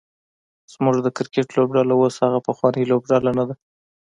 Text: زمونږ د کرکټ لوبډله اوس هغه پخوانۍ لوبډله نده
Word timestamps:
زمونږ 0.73 0.97
د 1.01 1.07
کرکټ 1.17 1.47
لوبډله 1.57 1.93
اوس 1.97 2.15
هغه 2.25 2.39
پخوانۍ 2.47 2.83
لوبډله 2.91 3.31
نده 3.39 3.55